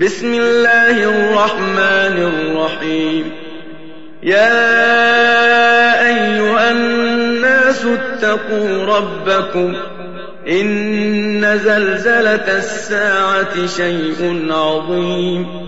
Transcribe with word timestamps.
بسم 0.00 0.34
الله 0.34 1.04
الرحمن 1.04 2.16
الرحيم. 2.22 3.32
يا 4.22 4.58
أيها 6.06 6.70
الناس 6.70 7.84
اتقوا 7.84 8.84
ربكم. 8.84 9.76
إن 10.48 11.58
زلزلة 11.58 12.58
الساعة 12.58 13.66
شيء 13.66 14.46
عظيم. 14.50 15.67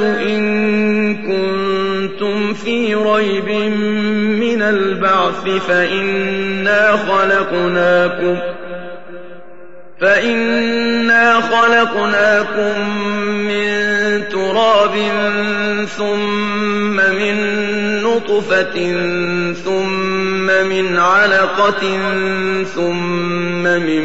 إن 0.00 1.16
كنتم 1.16 2.54
في 2.54 2.94
ريب 2.94 3.48
من 4.40 4.62
البعث 4.62 5.48
فإنا 5.68 6.96
خلقناكم 6.96 8.38
فإنا 10.00 11.40
خلقناكم 11.40 12.88
من 13.28 13.82
تراب 14.28 14.94
ثم 15.98 16.96
من 16.96 17.62
نطفة 18.02 18.74
ثم 19.64 20.46
من 20.46 20.98
علقة 20.98 21.98
ثم 22.74 23.62
من 23.62 24.04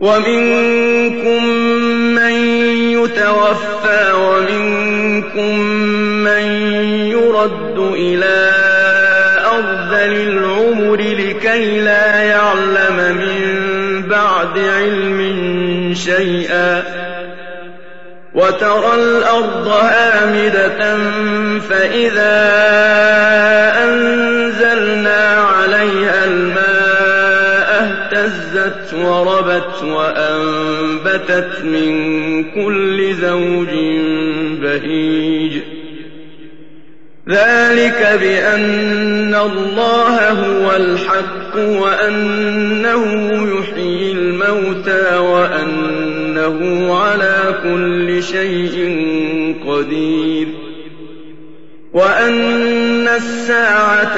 ومنكم 0.00 1.44
من 2.14 2.32
يتوفى 2.92 4.12
ومنكم 4.12 5.58
من 6.24 6.42
يرد 7.10 7.78
إلى 7.78 8.52
أرذل 9.46 10.28
العمر 10.28 10.96
لكي 10.96 11.80
لا 11.80 12.22
يعلم 12.22 13.16
من 13.16 14.02
بعد 14.08 14.58
علم 14.58 15.94
شيئا 15.94 16.82
وترى 18.34 18.94
الأرض 18.94 19.68
هامدة 19.68 20.96
فإذا 21.68 22.36
أنزلنا 23.84 25.34
عليها 25.34 26.24
الماء 26.24 26.76
اهتزت 27.80 28.85
وربت 29.66 29.82
وأنبتت 29.82 31.64
من 31.64 32.44
كل 32.44 33.14
زوج 33.14 33.68
بهيج. 34.62 35.52
ذلك 37.28 38.18
بأن 38.20 39.34
الله 39.34 40.30
هو 40.30 40.76
الحق 40.76 41.56
وأنه 41.56 43.32
يحيي 43.58 44.12
الموتى 44.12 45.16
وأنه 45.16 46.58
على 46.98 47.54
كل 47.62 48.22
شيء 48.22 49.04
قدير. 49.66 50.48
وأن 51.92 53.08
الساعة 53.08 54.16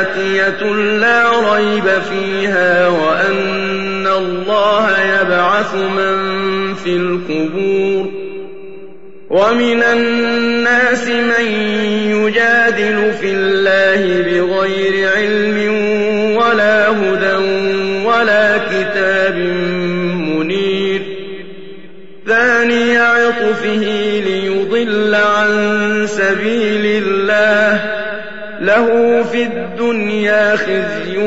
آتية 0.00 0.72
لا 0.74 1.54
ريب 1.54 1.84
فيها 2.10 2.88
وأن 2.88 3.59
الله 4.20 4.86
يبعث 5.00 5.74
من 5.74 6.14
في 6.74 6.96
القبور 6.96 8.06
ومن 9.30 9.82
الناس 9.82 11.08
من 11.08 11.44
يجادل 12.10 13.12
في 13.12 13.30
الله 13.32 14.22
بغير 14.22 15.08
علم 15.16 15.58
ولا 16.36 16.88
هدى 16.88 17.36
ولا 18.04 18.58
كتاب 18.58 19.36
منير. 20.28 21.02
ثاني 22.26 22.96
عطفه 22.96 23.84
ليضل 24.26 25.14
عن 25.14 26.06
سبيل 26.06 27.04
الله. 27.04 28.00
له 28.60 29.22
في 29.22 29.42
الدنيا 29.42 30.56
خزي 30.56 31.18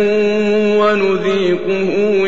ونذيقه 0.77 2.27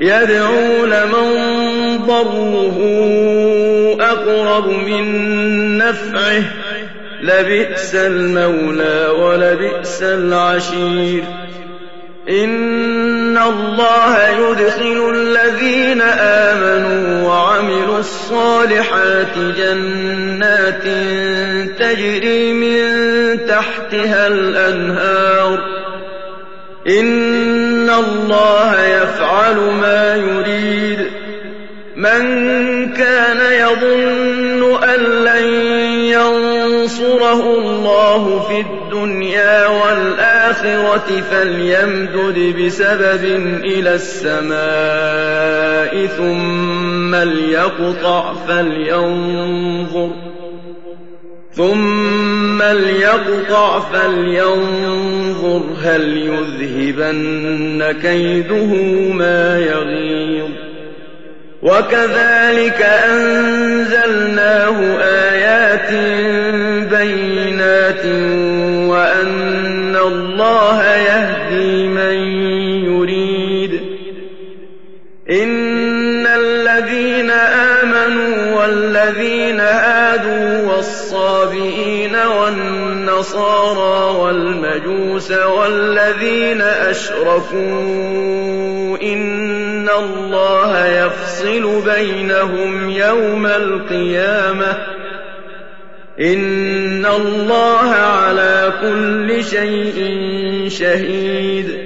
يدعو 0.00 0.86
لمن 0.86 1.36
ضره 2.06 2.78
أقرب 4.00 4.68
من 4.68 5.78
نفعه. 5.78 6.42
لبئس 7.22 7.94
المولى 7.94 9.06
ولبئس 9.18 10.02
العشير. 10.02 11.22
إن 12.28 13.38
الله 13.38 14.28
يدخل 14.28 15.12
الذين 15.14 16.02
آمنوا 16.20 17.28
وعملوا 17.28 17.98
الصالحات 17.98 19.38
جنات 19.58 20.82
تجري 21.78 22.52
من 22.52 22.86
تحتها 23.46 24.26
الأنهار. 24.26 25.58
إن 26.88 27.75
الله 27.90 28.84
يفعل 28.84 29.56
ما 29.56 30.16
يريد 30.16 31.06
من 31.96 32.22
كان 32.92 33.52
يظن 33.52 34.84
أن 34.84 35.00
لن 35.00 35.44
ينصره 36.04 37.58
الله 37.58 38.40
في 38.48 38.60
الدنيا 38.60 39.66
والآخرة 39.66 41.22
فليمدد 41.30 42.56
بسبب 42.62 43.24
إلى 43.64 43.94
السماء 43.94 44.56
ثم 46.06 47.14
ليقطع 47.14 48.34
فلينظر 48.48 50.10
ثم 51.56 52.62
ليقطع 52.62 53.80
فلينظر 53.80 55.62
هل 55.82 56.16
يذهبن 56.16 57.92
كيده 58.02 58.74
ما 59.12 59.58
يغيظ 59.58 60.50
وكذلك 61.62 62.82
أنزلناه 62.82 64.80
آيات 65.02 65.92
بينات 66.90 68.06
وأن 68.90 69.96
الله 69.96 70.84
يهدي 70.84 71.86
من 71.86 72.16
يريد 72.84 73.80
إن 75.30 76.26
الذين 76.26 77.30
آمنوا 77.30 78.60
والذين 78.60 79.60
هادوا 79.60 80.65
والصابئين 80.86 82.16
والنصارى 82.16 84.18
والمجوس 84.18 85.32
والذين 85.32 86.60
أشركوا 86.60 87.48
إن 89.02 89.88
الله 89.88 90.86
يفصل 90.86 91.82
بينهم 91.94 92.90
يوم 92.90 93.46
القيامة 93.46 94.78
إن 96.20 97.06
الله 97.06 97.90
على 97.90 98.72
كل 98.80 99.44
شيء 99.44 100.14
شهيد 100.68 101.85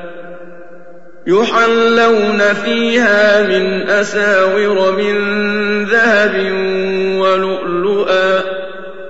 يحلون 1.31 2.53
فيها 2.53 3.43
من 3.43 3.89
أساور 3.89 4.91
من 4.91 5.15
ذهب 5.85 6.35
ولؤلؤا 7.19 8.41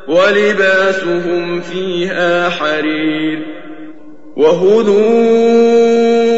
ولباسهم 0.07 1.61
فيها 1.61 2.49
حرير 2.49 3.39
وهدوا 4.37 5.61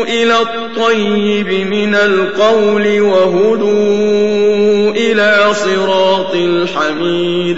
إلى 0.04 0.36
الطيب 0.42 1.68
من 1.68 1.96
القول 1.96 3.02
وهدوا 3.02 4.92
إلى 4.92 5.54
صراط 5.54 6.36
الحميد 6.36 7.58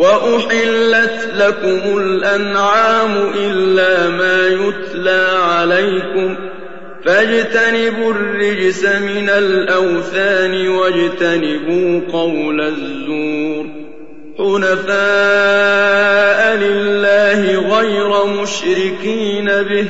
وأحلت 0.00 1.28
لكم 1.34 1.98
الأنعام 1.98 3.32
إلا 3.36 4.08
ما 4.08 4.46
يتلى 4.46 5.26
عليكم 5.42 6.36
فاجتنبوا 7.04 8.12
الرجس 8.12 8.84
من 8.84 9.28
الأوثان 9.28 10.68
واجتنبوا 10.68 12.00
قول 12.12 12.60
الزور 12.60 13.66
حنفاء 14.38 14.90
لله 16.56 17.68
غير 17.78 18.26
مشركين 18.42 19.44
به 19.44 19.86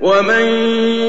ومن 0.00 0.44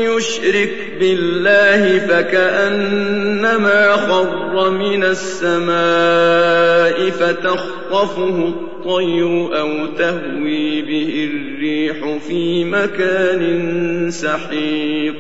يشرك 0.09 0.73
بالله 0.99 1.99
فكانما 1.99 3.91
خر 3.91 4.69
من 4.69 5.03
السماء 5.03 7.09
فتخطفه 7.09 8.47
الطير 8.47 9.59
أو 9.59 9.85
تهوي 9.85 10.81
به 10.81 11.29
الريح 11.31 12.17
في 12.27 12.65
مكان 12.65 14.07
سحيق. 14.11 15.15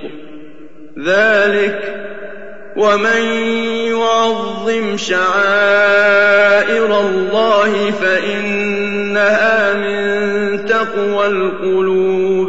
ذلك 0.99 2.05
ومن 2.77 3.21
يعظم 3.91 4.97
شعائر 4.97 6.99
الله 6.99 7.91
فانها 7.91 9.73
من 9.73 10.65
تقوى 10.65 11.27
القلوب 11.27 12.48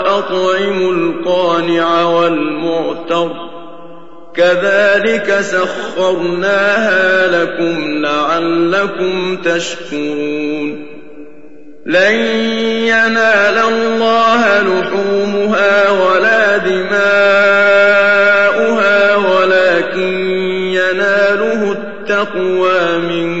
وأطعموا 0.31 0.93
القانع 0.93 2.03
والمعتر. 2.03 3.31
كذلك 4.35 5.39
سخرناها 5.41 7.27
لكم 7.27 8.01
لعلكم 8.01 9.37
تشكرون. 9.37 10.85
لن 11.85 12.15
ينال 12.85 13.57
الله 13.57 14.61
لحومها 14.61 15.89
ولا 15.89 16.57
دماؤها 16.57 16.95
ولكن 19.15 20.29
يناله 20.73 21.71
التقوى 21.71 22.97
منكم. 22.97 23.40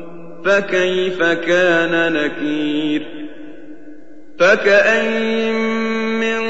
فكيف 0.45 1.23
كان 1.23 2.13
نكير؟ 2.13 3.21
فكأين 4.39 5.53
من 6.19 6.41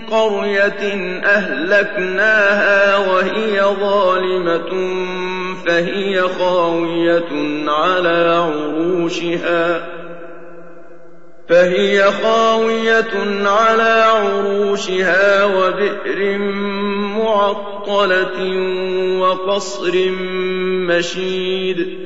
قرية 0.00 1.20
أهلكناها 1.24 2.96
وهي 2.96 3.60
ظالمة 3.60 4.70
فهي 5.66 6.20
خاوية 6.20 7.24
على 7.68 8.42
عروشها. 8.42 9.88
فهي 11.48 12.02
خاوية 12.02 13.46
على 13.48 14.04
عروشها 14.06 15.44
وبئر 15.44 16.38
معطلة 17.18 18.40
وقصر 19.20 20.10
مشيد. 20.88 22.05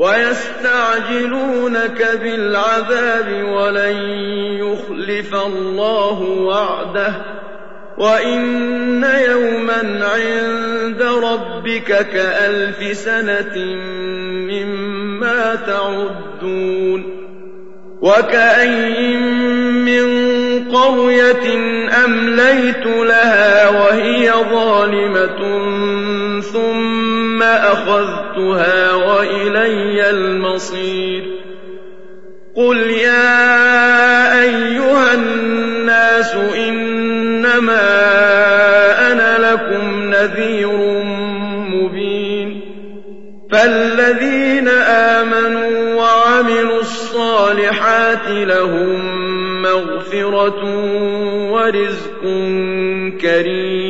ويستعجلونك 0.00 1.98
بالعذاب 2.22 3.44
ولن 3.44 3.96
يخلف 4.60 5.34
الله 5.34 6.20
وعده 6.22 7.12
وإن 7.98 9.04
يوما 9.04 10.08
عند 10.12 11.02
ربك 11.02 12.08
كألف 12.12 12.96
سنة 12.96 13.56
مما 14.50 15.54
تعدون 15.54 17.20
وكأين 18.02 19.22
من 19.84 20.08
قرية 20.74 21.46
أمليت 22.04 22.86
لها 22.86 23.68
وهي 23.68 24.32
ظالمة 24.52 25.40
ثم 26.40 26.69
أخذتها 27.72 28.94
وإلي 28.94 30.10
المصير. 30.10 31.22
قل 32.56 32.76
يا 32.90 34.42
أيها 34.42 35.14
الناس 35.14 36.34
إنما 36.34 37.82
أنا 39.12 39.52
لكم 39.52 40.10
نذير 40.10 40.78
مبين. 41.70 42.60
فالذين 43.52 44.68
آمنوا 44.68 45.94
وعملوا 45.94 46.80
الصالحات 46.80 48.28
لهم 48.28 49.20
مغفرة 49.62 50.64
ورزق 51.50 52.22
كريم. 53.20 53.89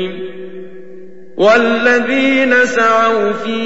والذين 1.40 2.66
سعوا 2.66 3.32
في 3.32 3.60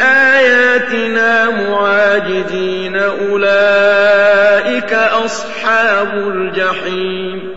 آياتنا 0.00 1.50
معاجزين 1.50 2.96
أولئك 2.96 4.92
أصحاب 4.92 6.14
الجحيم 6.14 7.52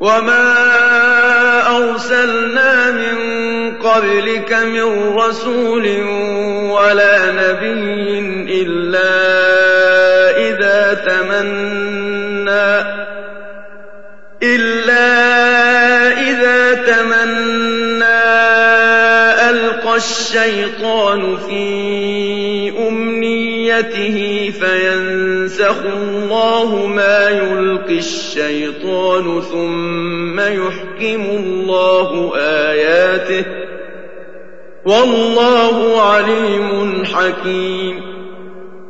وما 0.00 0.54
أرسلنا 1.76 2.90
من 2.90 3.16
قبلك 3.76 4.52
من 4.52 5.16
رسول 5.16 5.86
ولا 6.70 7.32
نبي 7.32 8.18
إلا 8.62 9.14
إذا 10.48 10.94
تمنى 11.06 12.84
إلا 14.42 14.83
الشيطان 20.04 21.36
في 21.36 22.88
أمنيته 22.88 24.50
فينسخ 24.60 25.76
الله 25.84 26.86
ما 26.86 27.28
يلقي 27.28 27.98
الشيطان 27.98 29.40
ثم 29.40 30.40
يحكم 30.40 31.22
الله 31.30 32.32
آياته. 32.36 33.44
والله 34.86 36.00
عليم 36.02 37.04
حكيم. 37.04 38.13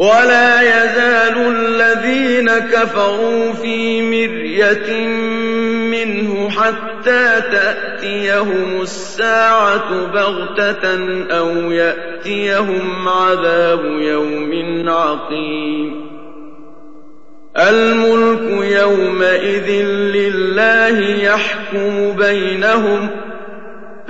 ولا 0.00 0.60
يزال 0.60 1.56
الذين 1.56 2.48
كفروا 2.48 3.52
في 3.52 4.02
مرية 4.02 5.06
منه 5.90 6.50
حتى 6.50 7.40
تأتيهم 7.52 8.80
الساعة 8.82 10.06
بغتة 10.06 11.24
أو 11.38 11.70
يأتيهم 11.70 13.08
عذاب 13.08 13.84
يوم 13.84 14.88
عقيم. 14.88 16.10
الملك 17.58 18.64
يومئذ 18.80 19.70
لله 20.16 20.98
يحكم 21.00 22.12
بينهم 22.12 23.19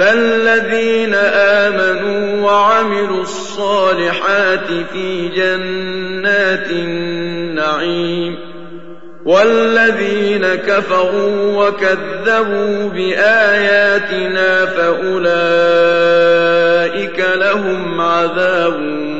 فالذين 0.00 1.14
آمنوا 1.34 2.46
وعملوا 2.46 3.22
الصالحات 3.22 4.66
في 4.92 5.28
جنات 5.28 6.70
النعيم 6.70 8.38
والذين 9.24 10.46
كفروا 10.54 11.68
وكذبوا 11.68 12.88
بآياتنا 12.88 14.66
فأولئك 14.66 15.20
لهم 17.34 18.00
عذاب 18.00 19.19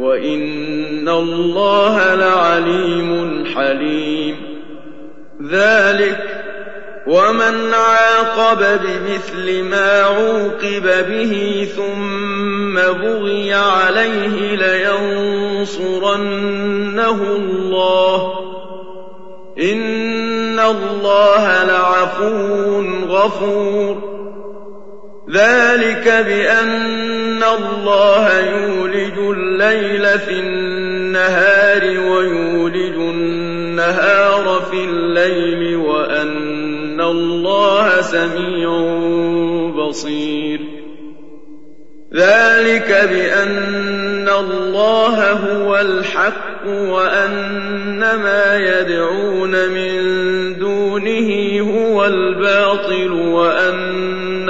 وَإِنَّ 0.00 1.08
اللَّهَ 1.08 2.14
لَعَلِيمٌ 2.14 3.44
حَلِيمٌ. 3.56 4.36
ذَٰلِكَ 5.52 6.20
وَمَنْ 7.06 7.74
عَاقَبَ 7.74 8.58
بِمِثْلِ 8.58 9.62
مَا 9.64 10.00
عُوقِبَ 10.02 10.82
بِهِ 11.08 11.68
ثُمَّ 11.76 12.74
بُغِيَ 12.74 13.54
عَلَيْهِ 13.54 14.56
لَيَنصُرَنَّهُ 14.56 16.16
اللَّهُ 17.36 18.18
ۗ 18.18 18.32
إِنَّ 19.62 20.60
اللَّهَ 20.60 21.64
لَعَفُوٌّ 21.64 22.84
غَفُورٌ. 23.08 24.10
ذَٰلِكَ 25.32 26.06
بِأَنَّ 26.26 27.42
اللَّهَ 27.42 28.38
يُولِجُ 28.40 29.18
اللَّيْلَ 29.18 30.18
فِي 30.18 30.32
النَّهَارِ 30.32 31.82
وَيُولِجُ 31.84 32.96
النَّهَارَ 32.96 34.62
فِي 34.70 34.84
اللَّيْلِ 34.84 35.76
وَأَنَّ 35.76 37.00
اللَّهَ 37.00 38.00
سَمِيعٌ 38.00 38.70
بَصِيرٌ. 39.70 40.60
ذَٰلِكَ 42.14 42.90
بِأَنَّ 43.10 44.28
اللَّهَ 44.28 45.32
هُوَ 45.32 45.76
الْحَقُّ 45.80 46.66
وَأَنَّ 46.66 48.00
مَا 48.00 48.56
يَدْعُونَ 48.56 49.50
مِن 49.50 50.00
دُونِهِ 50.58 51.60
هُوَ 51.60 52.06
الْبَاطِلُ 52.06 53.12
وَأَنَّ 53.12 53.69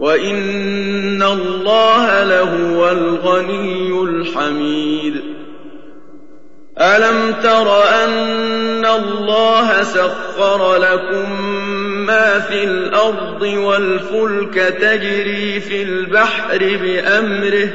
وَإِنَّ 0.00 1.22
اللَّهَ 1.22 2.24
لَهُوَ 2.24 2.90
الْغَنِيُّ 2.90 3.92
الْحَمِيدُ 4.02 5.14
أَلَمْ 6.78 7.34
تَرَ 7.42 7.82
أَنَّ 8.04 8.86
اللَّهَ 8.86 9.82
سَخَّرَ 9.82 10.76
لَكُم 10.76 11.42
مَّا 12.06 12.38
فِي 12.38 12.64
الْأَرْضِ 12.64 13.42
وَالْفُلْكَ 13.42 14.54
تَجْرِي 14.54 15.60
فِي 15.60 15.82
الْبَحْرِ 15.82 16.58
بِأَمْرِهِ 16.58 17.68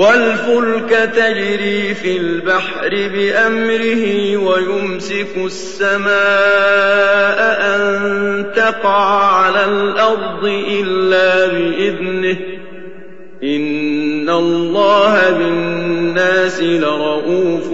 وَالْفُلْكَ 0.00 1.10
تَجْرِي 1.16 1.94
فِي 1.94 2.16
الْبَحْرِ 2.16 2.90
بِأَمْرِهِ 2.90 4.36
وَيُمْسِكُ 4.36 5.36
السَّمَاءَ 5.36 6.08
أَن 7.76 8.52
تَقَعَ 8.56 9.34
عَلَى 9.34 9.64
الْأَرْضِ 9.64 10.44
إِلَّا 10.44 11.46
بِإِذْنِهِ 11.46 12.34
ۗ. 12.34 12.38
إِنَّ 13.44 14.30
اللَّهَ 14.30 15.30
بِالنَّاسِ 15.30 16.62
لَرَءُوفٌ 16.62 17.68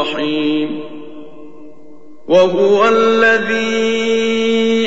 رَّحِيمٌ. 0.00 0.80
وَهُوَ 2.28 2.88
الَّذِي 2.88 4.14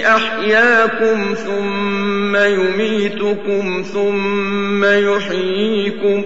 أَحْيَاكُمْ 0.07 1.33
ثُمَّ 1.33 2.35
يُمِيتُكُمْ 2.35 3.83
ثُمَّ 3.93 4.85
يُحْيِيكُمْ 4.85 6.21
ۗ 6.21 6.25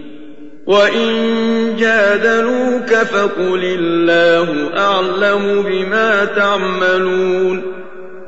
وَإِن 0.67 1.75
جَادَلُوكَ 1.79 2.89
فَقُلِ 2.93 3.61
اللَّهُ 3.63 4.77
أَعْلَمُ 4.77 5.61
بِمَا 5.63 6.25
تَعْمَلُونَ 6.25 7.63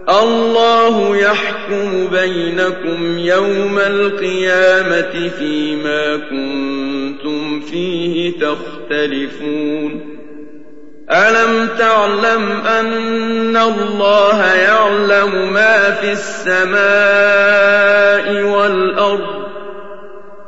اللَّهُ 0.10 1.18
يَحْكُمُ 1.18 2.08
بَيْنَكُمْ 2.08 3.18
يَوْمَ 3.18 3.80
الْقِيَامَةِ 3.80 5.30
فِيمَا 5.40 6.18
كُنتُمْ 6.18 7.60
فِيهِ 7.60 8.40
تَخْتَلِفُونَ 8.40 10.14
أَلَمْ 11.12 11.68
تَعْلَمْ 11.80 12.52
أَنَّ 12.80 13.58
اللَّهَ 13.58 14.54
يَعْلَمُ 14.54 15.54
مَا 15.54 15.92
فِي 15.92 16.12
السَّمَاءِ 16.12 16.84
وَالْأَرْضِ 18.44 19.53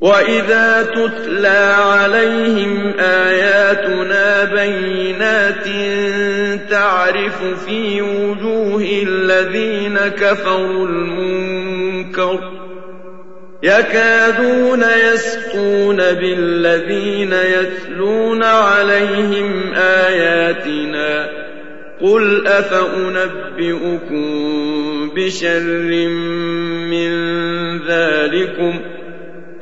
وَإِذَا 0.00 0.82
تُتْلَىٰ 0.94 1.74
عَلَيْهِمْ 1.78 2.94
آيَاتُنَا 3.00 4.44
بَيِّنَاتٍ 4.44 5.66
تَعْرِفُ 6.70 7.42
فِي 7.66 8.02
وُجُوهِ 8.02 8.84
الَّذِينَ 9.08 9.98
كَفَرُوا 9.98 10.86
الْمُنكَرَ 10.86 12.38
يَكَادُونَ 13.62 14.82
يَسْطُونَ 15.12 15.96
بِالَّذِينَ 15.96 17.32
يَتْلُونَ 17.32 18.42
عَلَيْهِمْ 18.42 19.72
آيَاتِنَا 19.76 21.26
ۗ 21.26 21.28
قُلْ 22.06 22.46
أَفَأُنَبِّئُكُم 22.46 24.20
بِشَرٍّ 25.16 25.90
مِّن 26.90 27.10
ذَٰلِكُمُ 27.86 28.72
ۗ 28.78 28.97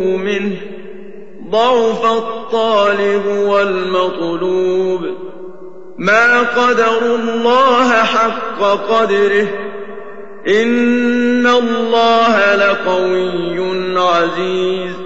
مِنْهُ 0.00 0.56
ۚ 0.56 0.58
ضَعُفَ 1.50 2.04
الطالب 2.04 3.26
والمطلوب 3.26 5.00
ما 5.98 6.40
قدروا 6.40 7.16
الله 7.16 7.88
حق 7.88 8.62
قدره 8.62 9.48
إن 10.48 11.46
الله 11.46 12.54
لقوي 12.54 13.98
عزيز 13.98 15.05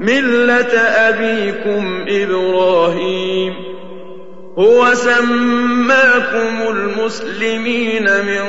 ملة 0.00 0.78
أبيكم 0.78 2.04
إبراهيم 2.08 3.54
هو 4.58 4.94
سماكم 4.94 6.62
المسلمين 6.70 8.04
من 8.04 8.42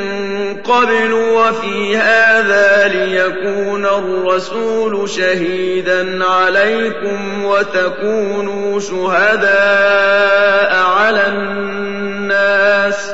قبل 0.64 1.14
وفي 1.14 1.98
هذا 1.98 2.88
ليكون 2.88 3.86
الرسول 3.86 5.10
شهيدا 5.10 6.26
عليكم 6.26 7.46
وتكونوا 7.46 8.80
شهداء 8.80 10.76
على 10.76 11.28
الناس 11.28 13.14